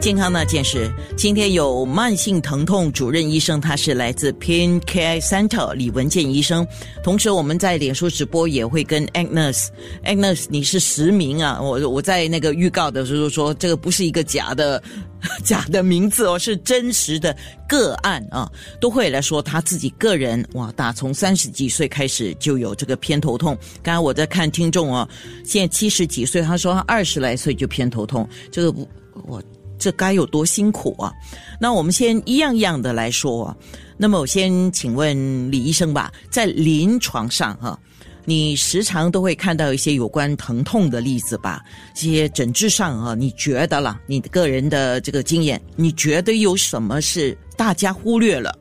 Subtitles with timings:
[0.00, 6.64] 健康那件事，今天有慢性疼痛主任医生，他是来自 Pain Care Center 李文健医生。
[7.02, 14.80] 同时，我们在脸书直播也会跟 Agnes，Agnes 你是实名啊，我我在那个预告的时候说，这个不是一个假的
[15.42, 17.36] 假的名字哦，是真实的
[17.68, 18.48] 个案啊，
[18.80, 23.58] 都会来说他自己个人哇，打从三十几岁开始就有这个偏头痛。
[23.82, 25.08] 刚刚我在看听众哦，
[25.44, 28.88] 现在七十几岁，他说他二十来岁就偏头痛，这个不
[29.26, 29.42] 我。
[29.78, 31.12] 这该有多辛苦啊！
[31.60, 33.56] 那我们先一样一样的来说。
[33.96, 37.78] 那么我先请问李医生吧，在临床上哈，
[38.24, 41.62] 你时常都会看到一些有关疼痛的例子吧？
[41.94, 48.54] 这些诊治上啊，你觉得了，你的个人的这个经验，你觉得有什么是大家忽略了，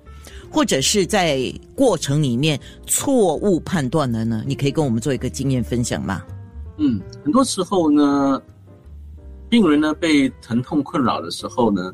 [0.49, 2.57] 或者是在过程里面
[2.87, 4.41] 错误判断的呢？
[4.45, 6.23] 你可以跟我们做一个经验分享吗？
[6.77, 8.41] 嗯，很多时候呢。
[9.49, 11.93] 病人呢被疼痛困扰的时候呢，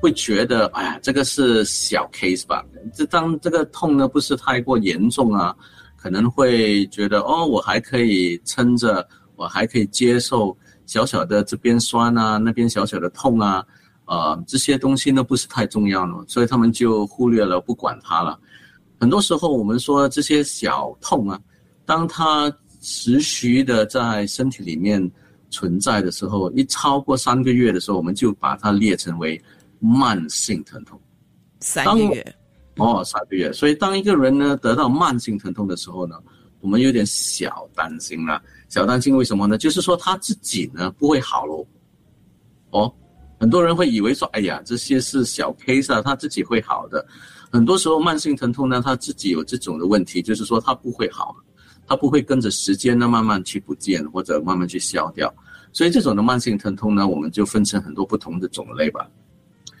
[0.00, 2.64] 会觉得哎呀，这个是小 case 吧？
[2.94, 5.56] 这当这个痛呢不是太过严重啊，
[5.96, 13.64] 可能会觉得哦，我还可以撑着，我还可以接受小小的这边酸啊，那边小小的痛啊，
[14.04, 18.38] 呃，这些东西呢不是太重要了，所以他们就忽略了，不管它了。
[19.00, 21.40] 很多时候我们说这些小痛啊，
[21.86, 25.10] 当它持续的在身体里面。
[25.52, 29.40] 存在的时候，一超过三个月的时候，我们就把它列成为
[29.78, 31.00] 慢性疼痛。
[31.60, 32.34] 三个月，
[32.78, 33.52] 哦，三个月。
[33.52, 36.16] 所以，当一个人呢得到慢性疼痛的时候呢，
[36.60, 38.42] 我们有点小担心了。
[38.68, 39.56] 小担心为什么呢？
[39.56, 41.64] 就是说他自己呢不会好喽。
[42.70, 42.92] 哦，
[43.38, 47.06] 很多人会以为说，哎呀，这些是小 case 啊，他自己会好的。
[47.52, 51.36] 很多时候，慢性疼痛呢，他自己有这种的问题，就是说他不会好。
[51.92, 55.30] 它不会跟着时间呢慢慢去不见或者慢慢去消掉，
[55.74, 59.06] 所以这种的慢性疼痛呢，我们就分成很多不同的种类吧。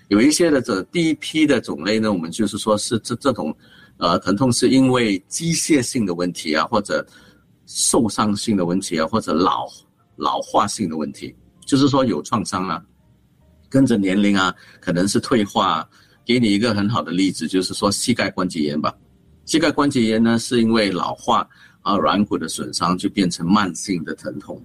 [0.08, 3.56] 有一些的这第一批的种类呢，我们就是说是这这种，
[3.96, 7.02] 呃，疼痛是因为机械性的问题啊，或者
[7.64, 9.66] 受伤性的问题啊，或者老
[10.16, 11.34] 老化性的问题，
[11.64, 12.84] 就是说有创伤啊，
[13.70, 15.88] 跟着年龄啊，可能是退化。
[16.24, 18.94] 给你一个很好的例子，就是说膝盖关节炎吧。
[19.44, 21.48] 膝盖关节炎呢，是因为老化。
[21.82, 24.60] 啊，软骨的损伤就变成慢性的疼痛，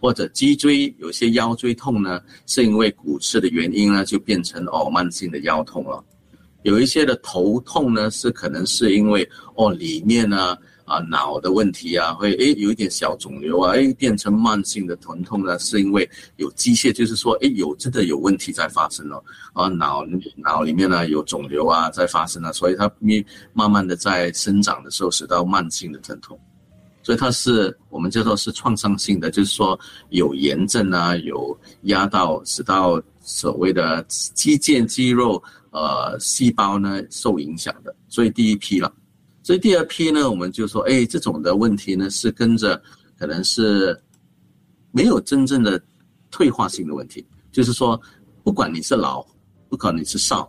[0.00, 6.02] 或者脊椎有些腰椎痛呢，是因为骨刺的原因呢，就变成哦慢性的腰痛了。
[6.62, 20.04] 有一些的头痛呢，是可能是因为哦里面呢啊脑的问题啊，会诶有一点小肿瘤啊，诶变成慢性的疼痛呢，是因为有机械，就是说诶有真的有问题在发生了啊脑
[20.36, 26.38] 脑里面呢有肿瘤啊在发生了，所以它慢慢慢的在生长的时候使到慢性的疼痛。
[27.10, 29.76] 所以它是我们叫做是创伤性的，就是说
[30.10, 37.92] 有炎症啊，有压到使到所谓的肌腱肌肉呃细胞呢受影响的。
[38.06, 38.94] 所以第一批了，
[39.42, 42.80] 所以第二批呢，我们就说，哎，这种的问题呢是跟着
[43.18, 44.00] 可能是
[44.92, 45.82] 没有真正的
[46.30, 48.00] 退化性的问题，就是说
[48.44, 49.26] 不管你是老，
[49.68, 50.48] 不管你是少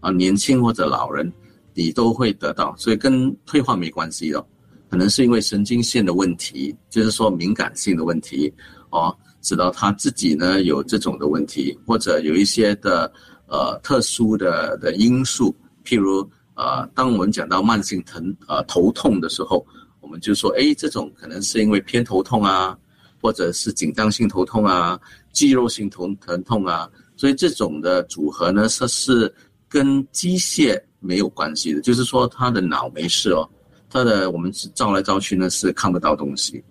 [0.00, 1.32] 啊，年轻或者老人，
[1.72, 4.46] 你都会得到，所以跟退化没关系的。
[4.92, 8.52] 可能是因为神经线的问题，就是说敏感性的问题，
[8.90, 13.10] 哦，使到他自己呢有这种的问题，或者有一些的
[13.46, 19.66] 呃特殊的的因素，譬如呃，当我们讲到慢性疼呃头痛的时候，
[20.02, 22.76] 我们就说，哎，这种可能是因为偏头痛啊，
[23.18, 25.00] 或者是紧张性头痛啊，
[25.32, 26.86] 肌肉性疼疼痛啊，
[27.16, 29.34] 所以这种的组合呢，它是
[29.70, 33.48] 跟机械没有关系的，就是说他的脑没事哦。
[33.92, 36.64] 它的我们是照来照去呢，是看不到东西，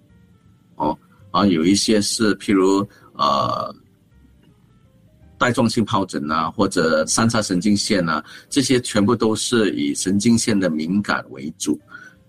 [0.75, 0.97] 哦，
[1.29, 3.73] 啊，有一些是譬如呃
[5.37, 11.79] 带状性疱疹啊，或者三叉神经线啊，这些全部都是以神经线的敏感为主，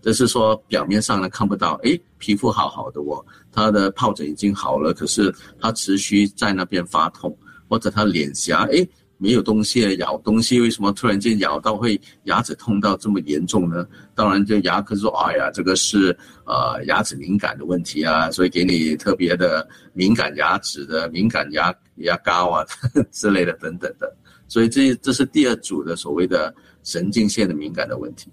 [0.03, 7.35] 就是说表面上呢看不到，诶，皮肤好好的哦，他的疱疹已经好了，可是他持续在那边发痛，
[7.67, 8.87] 或者他脸颊诶。
[9.23, 13.87] 没有东西咬东西，为什么突然间咬到会牙齿痛到这么严重呢？
[14.17, 22.67] 当然，就牙科说：“哎呀，这个是呃牙齿敏感的问题啊，所以给你特别的敏感牙齿的敏感牙牙膏啊
[23.13, 24.13] 之类的等等的。”
[24.49, 26.53] 所以这这是第二组的所谓的
[26.83, 28.29] 神经线的敏感的问题。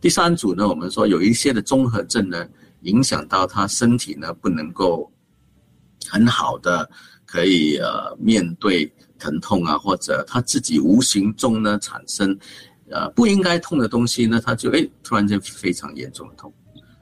[0.00, 2.48] 第三组呢，我们说有一些的综合症呢，
[2.80, 5.12] 影响到他身体呢不能够
[6.08, 6.88] 很好的
[7.26, 8.90] 可以呃面对。
[9.24, 12.38] 疼痛啊，或者他自己无形中呢产生，
[12.90, 16.52] 呃不应该痛的东西呢，他就哎突然间非常严重的痛，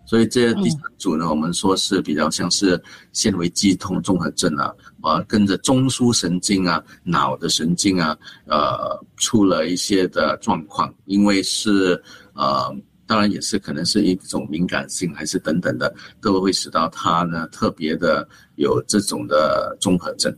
[0.06, 2.80] 所以这第三组呢，我们说是比较像是
[3.12, 8.16] 纤维肌痛综合症啊，啊，跟着中枢神经啊、脑的神经啊，
[8.46, 12.00] 呃，出了一些的状况，因为是
[12.34, 12.72] 呃。
[13.04, 15.92] 当然也是可能是一种敏感性，还是等等的，
[16.22, 20.34] 都会使到他呢特别的有这种的综合症，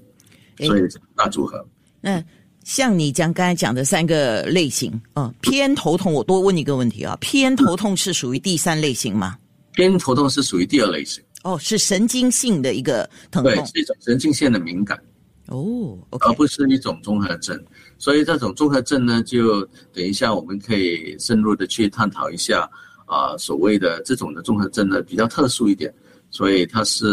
[0.58, 0.80] 所以
[1.14, 1.64] 大组合。
[2.04, 2.22] 那
[2.64, 9.38] 像你讲刚才讲的三个类型啊，偏头痛，我多问一个问题啊，偏头痛是属于第三类型吗？
[9.72, 11.24] 偏头痛是属于第二类型。
[11.44, 15.02] 哦，是神经性的一个疼痛，对，是一种神经线的敏感。
[15.46, 17.58] 哦，而不是一种综合症，
[17.96, 19.64] 所以这种综合症呢，就
[19.94, 22.68] 等一下我们可以深入的去探讨一下
[23.06, 25.90] 啊，所谓的这种的综合症呢比较特殊一点，
[26.30, 27.06] 所以它是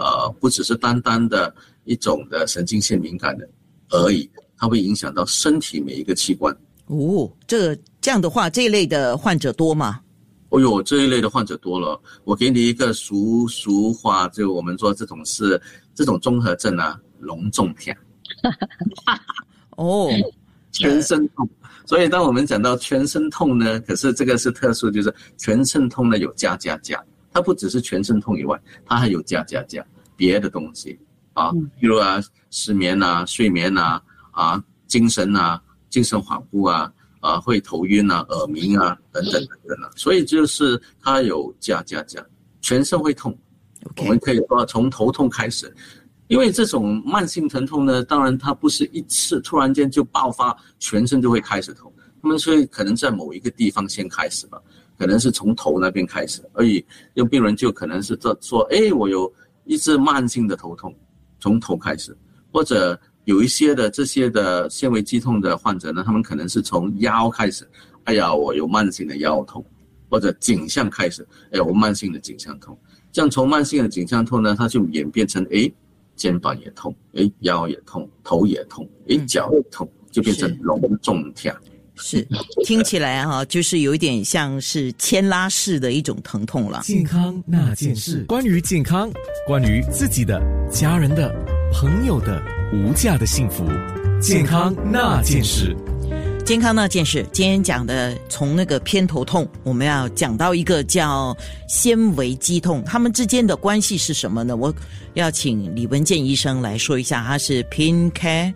[0.00, 1.54] 呃不只是单单的
[1.84, 3.48] 一种的神经线敏感的
[3.92, 4.28] 而已，
[4.58, 6.52] 它会影响到身体每一个器官。
[6.86, 10.00] 哦，这这样的话，这一类的患者多吗？
[10.48, 15.60] 哦呦，这一类的患者多了，我给你一个俗俗话，就我们说这种是
[15.94, 16.98] 这种综合症啊。
[17.22, 17.94] 隆重跳，
[19.78, 20.10] 哦，
[20.74, 21.48] 全身痛。
[21.86, 27.00] 所以当我们讲到全身痛呢，可是这个是特殊，就是全身痛呢有加加加，
[27.32, 29.86] 它不只是全身痛以外，它还有加加加
[30.16, 30.98] 别的东西
[31.34, 32.20] 啊，比如啊
[32.50, 39.90] 失眠啊、睡眠啊、啊精神啊、精神恍惚啊、啊会头晕啊、耳鸣啊等等等等啊。
[39.96, 42.24] 所以就是它有加加加，
[42.60, 43.36] 全身会痛。
[43.96, 45.74] 我们可以说从头痛开始。
[46.28, 51.92] 因为这种慢性疼痛呢，当然它不是一次突然间就爆发，全身就会开始痛。
[52.22, 54.58] 他们所以可能在某一个地方先开始吧，
[54.96, 56.82] 可能是从头那边开始，而已。
[57.14, 59.30] 有病人就可能是这说，哎，我有
[59.64, 60.94] 一次慢性的头痛，
[61.42, 62.16] 从头开始，
[62.52, 67.68] 或者有一些的这些的纤维肌痛的患者呢，他们可能是从腰开始，
[68.04, 69.64] 哎呀，我有慢性的腰痛，
[70.08, 72.78] 或者颈项开始，哎，我慢性的颈项痛，
[73.10, 75.68] 这样从慢性的颈项痛呢，它就演变成哎。
[76.14, 81.52] 肩膀也痛，哎，腰也痛，头也痛，哎，脚也痛，就变成隆重跳。
[82.02, 82.26] 是，
[82.64, 86.82] 听起来哈，就是有一点像是牵拉式的一种疼痛了。
[86.84, 89.10] 健康那件事，关于健康，
[89.46, 91.32] 关于自己的、家人的、
[91.72, 93.64] 朋友的无价的幸福，
[94.20, 95.76] 健康那件事。
[96.44, 101.34] 健康那件事，今天讲的从那个偏头痛，我们要讲到一个叫
[101.68, 104.56] 纤维肌痛，他们之间的关系是什么呢？
[104.56, 104.74] 我
[105.14, 108.52] 要请李文健医生来说一下，他是 Pin Care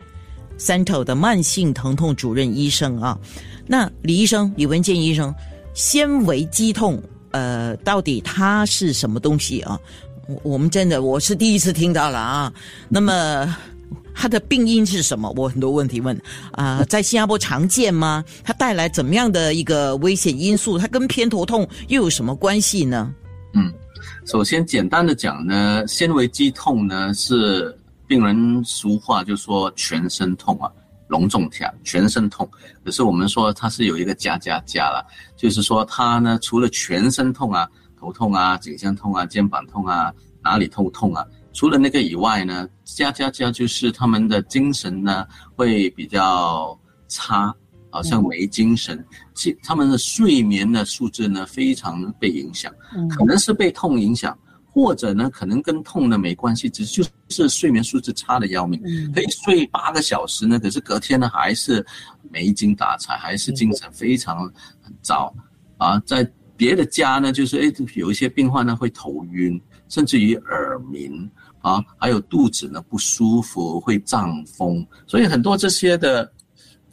[0.58, 3.18] Center 的慢性疼痛主任医生啊。
[3.66, 5.34] 那李医生，李文健医生，
[5.74, 9.78] 纤维肌痛，呃，到底它是什么东西啊？
[10.28, 12.52] 我我们真的我是第一次听到了啊。
[12.88, 13.56] 那么。
[14.18, 15.30] 它的病因是什么？
[15.36, 16.18] 我很多问题问
[16.52, 18.24] 啊，在新加坡常见吗？
[18.42, 20.78] 它带来怎么样的一个危险因素？
[20.78, 23.14] 它跟偏头痛又有什么关系呢？
[23.52, 23.70] 嗯，
[24.24, 30.70] 首先简单的讲呢，纤维肌痛呢是病人俗话就说全身痛啊，
[31.08, 32.48] 隆重下，全身痛。
[32.84, 35.04] 可是我们说它是有一个加加加了，
[35.36, 37.68] 就是说他呢除了全身痛啊，
[37.98, 40.12] 头痛啊，颈项痛啊，肩膀痛啊，
[40.42, 41.24] 哪里痛痛啊？
[41.52, 46.78] 除了那个以外呢，加加加就是他们的精神呢会比较
[47.08, 47.54] 差，
[47.88, 49.02] 好像没精神。
[49.34, 52.70] 其他们的睡眠的素质呢非常被影响，
[53.08, 54.38] 可能是被痛影响，
[54.76, 58.78] 或者呢可能跟痛呢没关系，只是就是睡眠素质差的要命，
[59.14, 61.82] 可以睡八个小时呢，可是隔天呢还是
[62.30, 64.44] 没精打采，还是精神非常
[64.82, 65.34] 很糟。
[65.78, 71.30] 啊，在别的家呢，就是哎有一些病患呢会头晕，甚至于耳鸣。
[71.62, 76.30] 啊，还有肚子呢不舒服，会胀风，所以很多这些的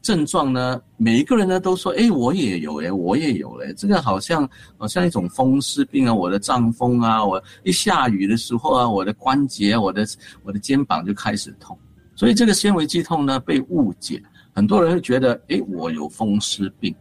[0.03, 10.05] 症状呢，每一个人呢都说，哎，我也有哎，我也有嘞，这个好像好像一种风湿病啊，我的胀风啊，我一下雨的时候啊，我的关节，我的
[10.43, 11.75] 我的肩膀就开始痛，
[12.15, 14.21] 所以这个纤维肌痛呢被误解，
[14.53, 16.93] 很多人会觉得，哎，我有风湿病，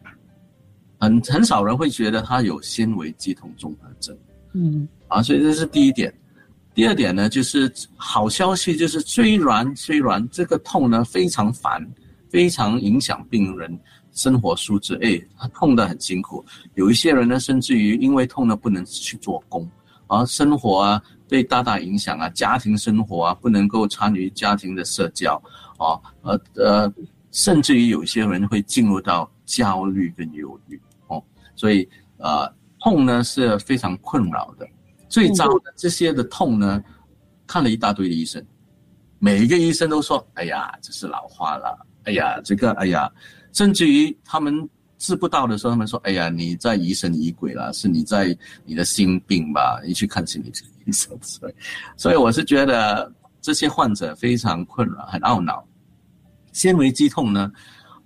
[0.98, 4.16] 很很少人会觉得他有纤维肌痛综合症，
[4.54, 6.14] 嗯，啊，所以这是第一点。
[6.74, 11.86] 第二点呢，就是好消息，就是虽然虽然这个痛呢非常烦，
[12.32, 13.78] 非常影响病人
[14.10, 16.42] 生活素质，哎，他痛得很辛苦。
[16.76, 19.70] 有一些人呢，甚至于因为痛呢不能去做工，
[20.06, 25.34] 而生活啊被大大影响啊，家庭生活啊不能够参与家庭的社交，
[25.76, 26.94] 啊，呃呃，
[27.32, 31.22] 甚至于有些人会进入到焦虑跟忧郁哦，
[31.54, 31.86] 所以
[32.16, 34.66] 呃痛呢是非常困扰的。
[35.06, 36.82] 最糟的这些的痛呢，
[37.46, 38.42] 看了一大堆的医生，
[39.18, 43.10] 每一个医生都说：“哎呀，这是老化了。”哎呀，这个，哎呀，
[43.52, 44.68] 甚至于他们
[44.98, 49.80] 治不到的时候，他们说：“哎呀，你在疑神疑鬼了，是你在你的心病吧？
[49.84, 50.52] 你去看心理
[50.86, 51.16] 医生。
[51.22, 51.54] ”所以，
[51.96, 55.66] 所以我是觉得这些患者非常困扰，很懊恼。
[56.52, 57.50] 纤维肌痛呢，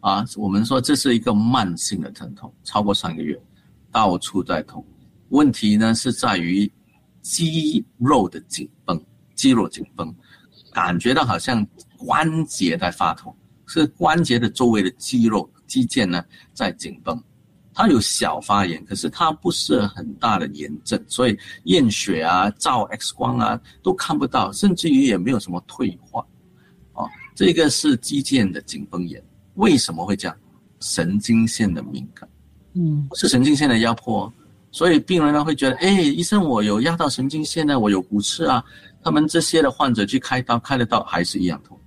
[0.01, 3.39] 啊，我们说这是一个慢性的疼痛，超过三个月，
[3.91, 4.85] 到处在痛。
[5.31, 6.71] 问题呢是在于
[7.21, 10.15] 肌肉的紧绷，肌肉紧绷，
[10.73, 11.67] 感觉到好像
[11.99, 17.23] 关节在发痛，是关节的周围的肌肉肌腱呢在紧绷。
[17.75, 26.25] 它有小发炎，可是它不是很大的炎症，所以验血啊、照 X 光啊都看不到，甚至于也没有什么退化。
[26.95, 29.23] 哦，这个是肌腱的紧绷炎，
[29.57, 30.35] 为什么会这样？
[30.81, 32.29] 神经线的敏感，
[32.75, 34.33] 嗯，是神经线的压迫。
[34.71, 38.63] 所以病人呢会觉得，哎，医生，我有压到神经线呢，我有骨刺啊。
[39.03, 41.79] 他们这些的患者去开刀，开得到还是一样痛，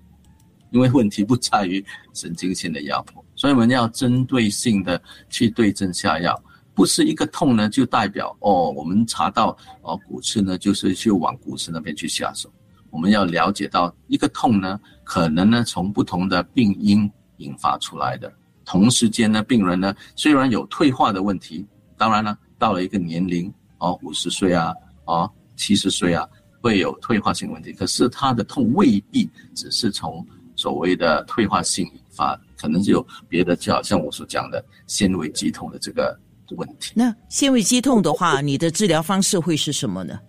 [0.72, 1.84] 因为问题不在于
[2.14, 3.24] 神经性的压迫。
[3.36, 6.40] 所以我们要针对性的去对症下药，
[6.74, 12.52] 不是一个痛呢就代表哦，我们查到哦骨刺呢就是去往骨刺那边去下手。
[12.90, 18.32] 我们要了解到一个痛呢，可能呢从不同的病因引发出来的。
[18.66, 21.66] 同时间呢，病人呢虽然有退化的问题，
[21.98, 22.38] 当然了。
[22.60, 24.74] 到了一个年龄哦，五十岁啊，
[25.06, 26.28] 哦，七十岁啊，
[26.60, 27.72] 会有退化性问题。
[27.72, 30.28] 可是他的痛未必只是从
[30.60, 36.20] 所谓的退化性引发，可能就有别的，就好像我所讲的纤维肌痛的这个
[36.58, 36.92] 问题。
[36.94, 40.20] 那纤维肌痛的话，你的治疗方式会是什么呢？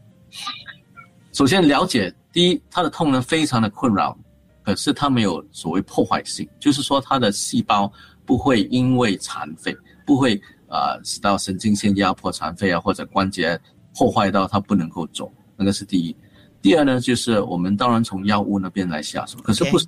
[1.33, 4.17] 首先了解，第一，它的痛呢非常的困扰，
[4.63, 7.93] 可是它没有所谓破坏性，就是说它的细胞
[8.25, 10.41] 不会因为残废，不会。
[10.73, 13.61] 啊，使到神经线压迫残废啊，或者关节
[13.93, 16.17] 破坏到它不能够走，那个是第一。
[16.63, 19.81] 第二呢，就是我们当然从药物那边来下手，可是不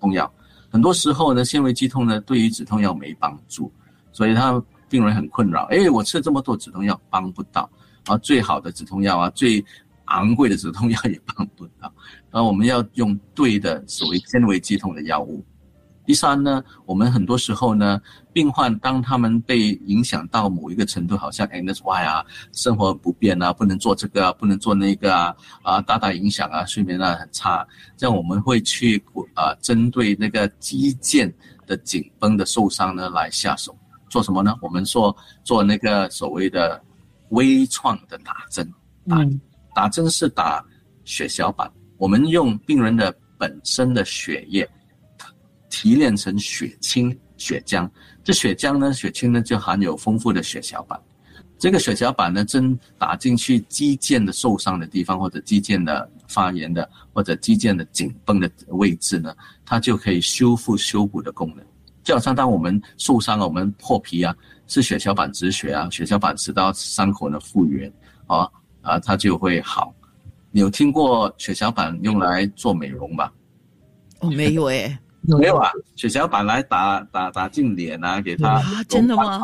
[0.00, 0.32] 痛药。
[0.70, 3.72] 很多时候呢，纤维肌痛呢对于止痛药没帮助，
[4.12, 5.64] 所以他病人很困扰。
[5.70, 7.68] 哎，我吃了这么多止痛药帮不到
[8.06, 9.64] 啊，最好的止痛药啊，最
[10.06, 11.92] 昂贵的止痛药也帮不到。
[12.30, 15.44] 那我们要用对的所谓纤维肌痛的药物。
[16.08, 18.00] 第三呢，我们很多时候呢，
[18.32, 22.24] 病患当他们被影响到某一个程度，好像 N S Y 啊，
[22.54, 27.62] 生活不便啊，不能做这个啊，不能做那个啊，啊，大大影响啊，睡眠啊很差，
[27.94, 31.30] 这样我们会去啊，针对那个肌腱
[31.66, 33.76] 的紧绷的受伤呢来下手，
[34.08, 34.56] 做什么呢？
[34.62, 36.82] 我们说做那个所谓的
[37.32, 38.66] 微创的打针，
[39.06, 39.18] 打
[39.74, 40.64] 打针是打
[41.04, 44.66] 血小板，我们用病人的本身的血液。
[45.80, 47.88] 提炼成血清血浆，
[48.24, 51.00] 这血浆呢，血清呢就含有丰富的血小板。
[51.56, 59.32] 这个血小板呢，针打进去肌腱的受伤的地方，或者肌腱的发炎的，或者肌腱的紧绷的位置呢，
[59.64, 61.64] 它就可以修复修补的功能。
[62.02, 64.34] 就好像当我们受伤了，我们破皮啊，
[64.66, 67.88] 是血小板止血啊，血小板使到伤口的复原
[68.26, 68.50] 啊
[68.82, 69.94] 啊，它就会好。
[70.50, 73.32] 你有听过血小板用来做美容吧？
[74.18, 74.98] 哦，没有诶。
[75.36, 79.42] 没有啊，血小板来打打打进脸啊，给他啊，真的吗？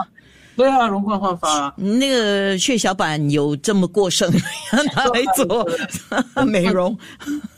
[0.56, 1.74] 对啊，容光焕发。
[1.76, 4.30] 那个血小板有这么过剩，
[4.94, 5.66] 拿来做
[6.46, 6.96] 美容？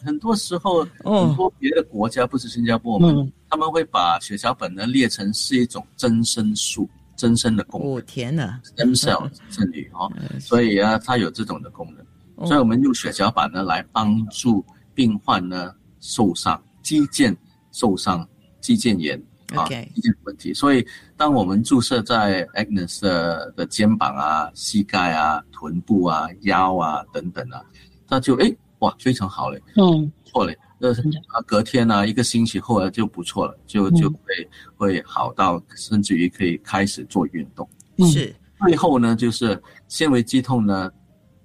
[0.03, 3.09] 很多时候，很多别的国家不是新加坡吗？
[3.51, 7.93] 他们会把血小板呢列成是一种增生素，增生的功能。
[7.97, 12.47] 哦天哪！stem cell 这里哦， 所以啊，它有这种的功能。
[12.47, 14.65] 所以我们用血小板呢来帮助
[14.95, 17.37] 病患呢受伤肌腱。
[17.77, 18.27] 受伤、
[18.59, 19.23] 肌腱炎
[19.55, 20.55] 啊，肌腱问题。
[20.55, 27.63] 所以，当我们注射在 Agnes 的的肩膀啊、膝盖啊、臀部啊、腰啊等等啊，
[28.09, 30.91] 他就哎哇，非常好嘞，嗯，错嘞，那
[31.29, 37.69] 啊隔天呢，一个星期后啊就不错了，就就会会好到甚至于可以开始做运动。
[38.11, 40.91] 是，最后呢，就是纤维肌痛呢，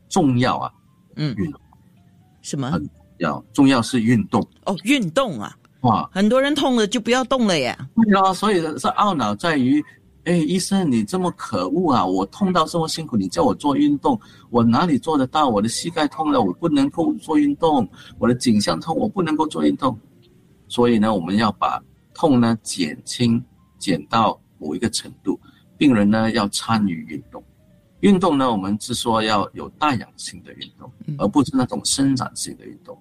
[0.07, 0.71] 重要啊，
[1.17, 1.59] 嗯，运动。
[2.41, 2.71] 什么？
[3.17, 4.41] 要重要是运动。
[4.65, 5.55] 哦，运动啊。
[5.81, 7.75] 哇，很多人痛了就不要动了耶。
[7.95, 9.83] 对啊，所以是懊恼在于，
[10.25, 12.05] 哎，医生你这么可恶啊！
[12.05, 14.19] 我痛到这么辛苦，你叫我做运动，
[14.51, 15.49] 我哪里做得到？
[15.49, 17.83] 我的膝盖痛了，我不能够做运动；
[18.19, 19.97] 我的颈项痛，我不能够做运动。
[20.67, 21.81] 所以呢，我们要把
[22.13, 23.43] 痛呢减轻，
[23.79, 25.39] 减到某一个程度。
[25.77, 27.43] 病人呢要参与运动，
[28.01, 32.95] 运动呢我们是说要有带氧性的运动，而不是那种伸展性的运动。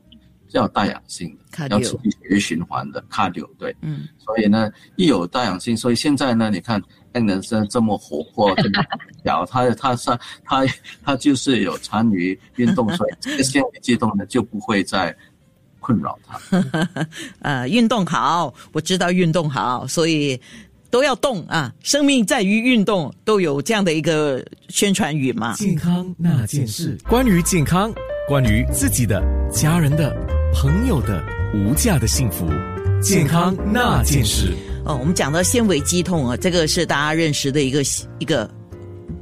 [0.52, 6.80] 要带氧性的，要刺激血液循环的，cardio 对，嗯，所以呢，一有带氧性，所以现在呢，你看
[7.12, 8.84] a n 生这么活泼，这么
[9.24, 10.66] 小，他他他他
[11.04, 15.14] 他就是有参与运动，所以这个纤维激动呢就不会再
[15.78, 16.40] 困扰他。
[17.40, 20.40] 呃，运动好，我知道运动好，所以
[20.90, 25.54] 都要动啊，生命在于运动，都有这样的一个宣传语嘛。
[25.54, 27.92] 健康那件事，关于健康，
[28.28, 30.14] 关于自己的、家人的、
[30.52, 32.46] 朋友的无价的幸福，
[33.00, 34.52] 健康那件事。
[34.84, 37.82] 哦，我们讲到纤维肌痛啊，这个是大家认识的一个
[38.18, 38.50] 一个，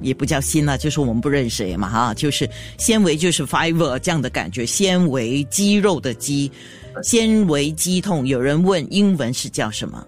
[0.00, 6.50] 也不叫新了，就是我们不认识嘛哈，就是纤维就是 fiber 这样的感觉，纤维肌肉的肌，
[7.02, 8.26] 纤维肌痛。
[8.26, 10.04] 有人问英文是叫什么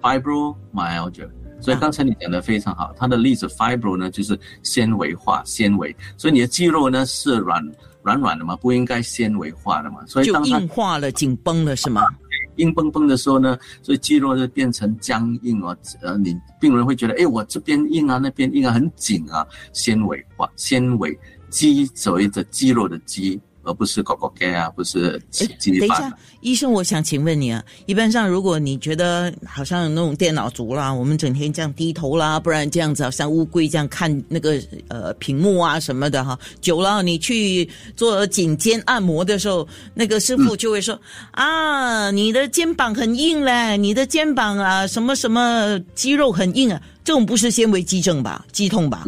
[0.00, 1.28] ？fibromyalgia，
[1.60, 2.94] 所以刚才你讲的非常好。
[2.96, 7.62] 它的例子 fibro 呢，就是纤维化纤维，所以你的肌肉呢是软
[8.06, 12.06] 软软的嘛，不应该纤维化的嘛，所以就硬化了、紧绷了是吗？
[12.54, 15.76] 硬绷绷的时候呢，所以肌肉就变成僵硬哦。
[16.00, 21.18] 呃，你病人会觉得，哎，我这边硬啊，那边硬啊，很紧啊，纤维化纤维
[21.50, 23.40] 肌，所谓的肌肉的肌。
[23.66, 40.98] 而不是搞搞干啊，不是等一下，医生，我想请问你啊，一般上如果你觉得好像那种电脑族啦，我们整天这样低头啦，不然这样子好像乌龟这样看那个呃屏幕啊什么的哈，久了你去做颈肩按摩的时候，那个师傅就会说
[41.32, 49.04] 啊，你的肩膀很硬嘞，你的肩膀啊什么什么肌肉很硬啊，这种不是纤维肌症吧，肌痛吧？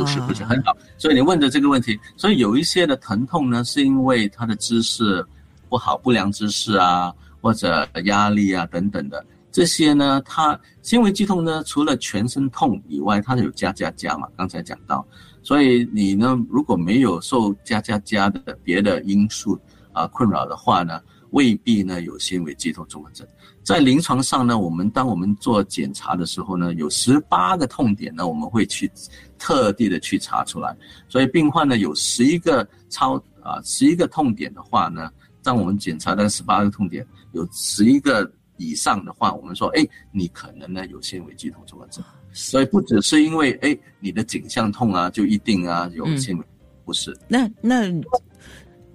[0.00, 5.24] 不是不是很好，所以你问的这个问题，所以有一些的疼痛呢，是因为他的姿势
[5.68, 9.24] 不好、不良姿势啊，或者压力啊等等的。
[9.52, 15.04] 这些呢，它纤维肌痛呢，除了全身痛以外，它有加加加嘛，刚才讲到，
[15.42, 19.58] 所以你呢如果没有受加加加的别的因素
[19.92, 21.00] 啊困扰的话呢，
[21.30, 23.26] 未必呢有纤维肌痛综合症。
[23.62, 28.90] 在临床上呢，我们当我们做检查的时候呢，有十八个痛点呢，我们会去
[29.38, 30.74] 特地的去查出来。
[31.08, 35.10] 所以病患呢有十一个超啊十一个痛点的话呢，
[35.42, 42.02] 当我们检查的十八个痛点有十一个以上的话，我们说哎，你可能呢有纤维肌痛综合症。
[42.32, 46.44] 所以不只是因为哎你的颈项痛啊，就一定啊有纤维，
[46.84, 47.16] 不是。
[47.28, 47.92] 那那。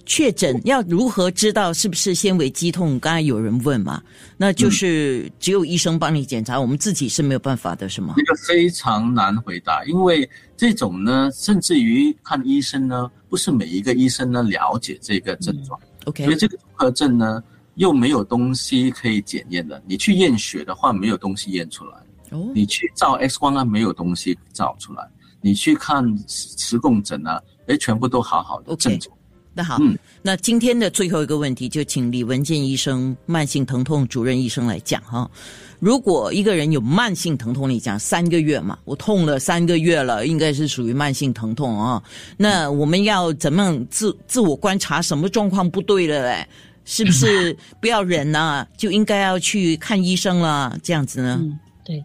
[0.05, 2.99] 确诊要如何知道是不是纤维肌痛？
[2.99, 4.01] 刚才有人问嘛，
[4.37, 8.13] 那就是只有医生帮你检查，我们自己是没有办法的，是吗？
[8.15, 15.79] 这个非常难回答，因为这种呢，甚至于看医生呢，不是每一个医生呢了解这个症状。
[16.05, 19.81] OK，所以这个综合症呢，又没有东西可以检验的。
[19.87, 21.97] 你去验血的话，没有东西验出来；
[22.29, 25.01] 哦，你去照 X 光啊，没有东西照出来；
[25.41, 29.11] 你去看磁共振啊，哎，全部都好好的正常。
[29.57, 29.79] 那好，
[30.21, 35.31] 那今天的最后一个问题，就请李文健医生、慢性疼痛主任医生来讲哈。
[35.79, 42.03] 如果一个人有慢性疼痛，你讲三个月嘛，我痛了三个月了，应该是属于慢性疼痛啊。
[42.35, 46.21] 那我们要怎么样自自我观察什么状况不对了？
[46.21, 46.45] 嘞？
[46.83, 48.67] 是不是 不要忍呢？
[48.77, 50.77] 就应该要去看医生了？
[50.83, 51.41] 这样子呢？
[51.85, 52.03] 对。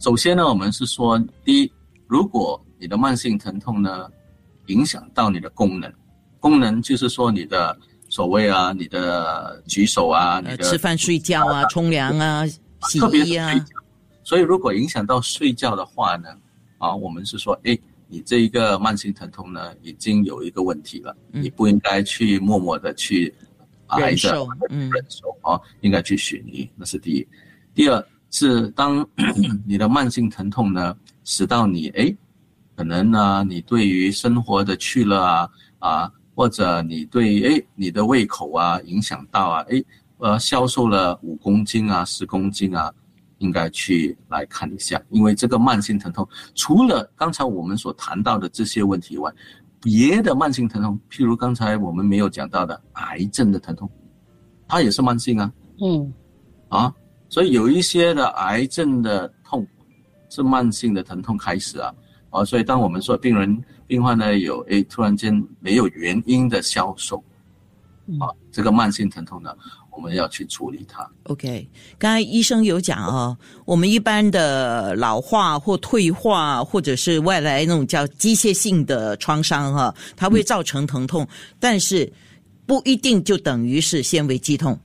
[0.00, 1.70] 首先呢，我们是说，第一，
[2.06, 4.08] 如果你的慢性疼痛呢，
[4.66, 5.92] 影响到你的功能。
[6.46, 7.76] 功能就是说你的
[8.08, 12.46] 所谓啊，你的举手啊，你的吃饭、睡觉啊、冲凉啊、
[12.82, 13.52] 洗衣啊。
[14.22, 16.28] 所以如果影响到睡觉的话呢，
[16.78, 23.34] 啊，我们是说，哎，你这一个慢性疼痛呢，已经有一个问题了，你不应该去默默的去
[23.88, 27.26] 挨着忍受啊，应该去寻医，那是第一。
[27.74, 29.04] 第二是当
[29.66, 32.14] 你的慢性疼痛呢，使到你哎，
[32.76, 36.12] 可能呢，你对于生活的去了啊啊。
[36.36, 39.82] 或者你对哎你的胃口啊影响到啊哎
[40.18, 42.92] 呃消瘦了五公斤啊十公斤啊，
[43.38, 49.32] 应该去来看一下，因为这个慢性疼痛除了刚才我们所谈到的这些问题以外，
[49.80, 53.90] 别的慢性疼痛，譬如刚才我们没有讲到的癌症的疼痛，
[54.68, 56.12] 它也是慢性啊，嗯，
[56.68, 56.94] 啊，
[57.30, 59.66] 所以有一些的癌症的痛
[60.28, 61.94] 是慢性的疼痛开始啊。
[62.30, 67.22] 啊，所以当我们说病人、病患呢有诶突然间没有原因的消瘦，
[68.18, 69.54] 啊，这个慢性疼痛呢，
[69.90, 71.08] 我们要去处理它。
[71.24, 71.68] OK，
[71.98, 81.26] 刚才医生有讲啊，我们一般的老化或退化，或者是外来那种叫机械性的创伤哈，它会造成疼痛，
[81.58, 82.12] 但是
[82.66, 84.78] 不一定就等于是纤维肌痛。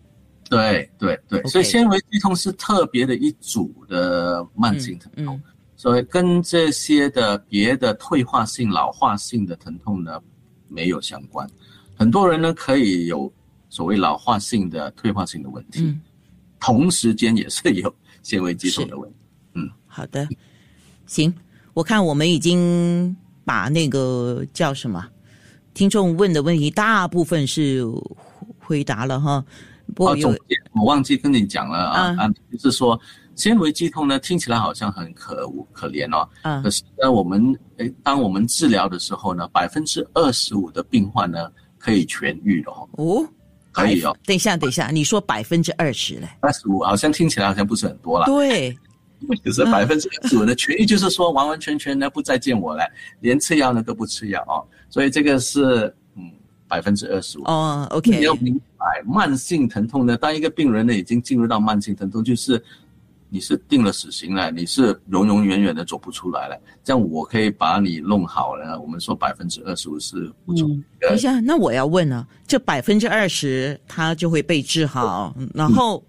[0.50, 5.42] 对对对，所以纤维肌痛是特别的一组的慢性疼痛。
[5.82, 10.22] 所以跟这些的别的退化性、老化性的疼痛呢，
[10.68, 11.50] 没有相关。
[11.96, 13.34] 很多人呢可以有
[13.68, 15.92] 所谓老化性的、退化性的问题，
[16.60, 17.92] 同时间也是有
[18.22, 19.16] 纤维肌痛的问题。
[19.56, 20.30] 嗯，好的，
[21.08, 21.34] 行，
[21.74, 25.04] 我看我们已经把那个叫什么
[25.74, 27.84] 听众问的问题大部分是
[28.60, 29.44] 回答了哈。
[29.96, 33.02] 哦，总结我忘记跟你讲了啊啊，就是说。
[33.36, 36.28] 纤维肌痛呢，听起来好像很可恶可怜哦。
[36.44, 43.28] 嗯可是呢，我们诶，当我们治疗的时候呢，百分之二十五的病患呢可以痊愈的哦，哦，
[43.72, 44.16] 可以哦。
[44.26, 46.28] 等一下，等一下，你说百分之二十嘞？
[46.42, 48.78] 二十五好像听起来好像不是很多啦，对，
[49.44, 52.84] 就是百分之二十五的 痊愈，就是说完完全全呢不再见我了，
[53.22, 54.62] 连吃药呢都不吃药哦。
[54.90, 56.32] 所以这个是嗯
[56.68, 57.44] 百分之二十五。
[57.46, 62.62] 哦你，OK，你要明白，慢性疼痛呢，当一个病人呢已经进入到慢性疼痛，就是
[63.34, 66.62] 你是定了死刑了，你是永永远远的走不出来了。
[66.84, 71.08] 这样我可以把你弄好了，我们说百分之二十五是不错嗯，的。
[71.08, 76.04] 等一下，那我要问了，这百分之二十他就会被治好，然后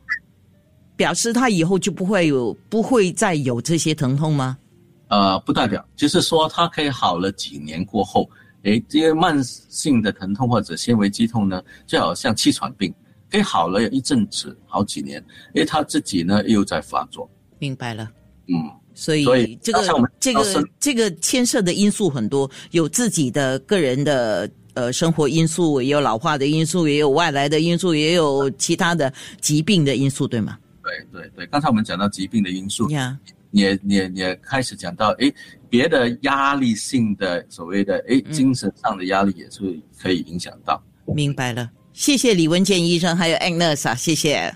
[0.97, 4.59] 表示他以后就不会有不会再有这些疼痛吗？
[5.07, 8.29] 呃，不代表，就是说他可以好了几年过后，
[8.63, 12.93] 诶，这些慢性的疼痛或者纤维肌痛呢，就好像气喘病，
[13.33, 18.09] 可以好了一阵子，好几年，哎，他自己呢又在发作，明白了。
[18.47, 18.55] 嗯。
[18.95, 19.81] 所以这个
[20.21, 30.59] 这个这个牵涉的因素很多，有自己的个人的呃生活因素，也有老化的因素，也有外来的因素，也有其他的疾病的因素，对吗？
[30.83, 33.19] 对对对，刚才我们讲到疾病的因素，呀、
[33.53, 35.35] 也也也开始讲到，诶，
[35.71, 40.79] 别的压力性的所谓的诶精神上的压力也是可以影响到。
[41.07, 41.71] 明白了。
[41.95, 44.55] 谢谢李文健医生，还有 Agnes 啊，谢谢。